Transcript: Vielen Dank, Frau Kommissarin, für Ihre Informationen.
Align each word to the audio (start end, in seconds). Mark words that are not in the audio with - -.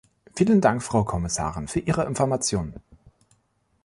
Vielen 0.35 0.61
Dank, 0.61 0.81
Frau 0.81 1.03
Kommissarin, 1.03 1.67
für 1.67 1.79
Ihre 1.79 2.05
Informationen. 2.07 2.81